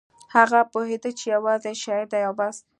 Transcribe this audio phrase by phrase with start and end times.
[0.35, 2.57] هغه پوهېده چې یوازې شاعر دی او بس